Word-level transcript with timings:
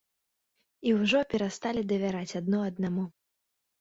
І 0.91 0.93
ўжо 1.01 1.21
перасталі 1.33 1.81
давяраць 1.93 2.37
адно 2.43 2.67
аднаму. 2.71 3.03